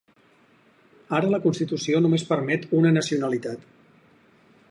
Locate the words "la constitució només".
1.33-2.25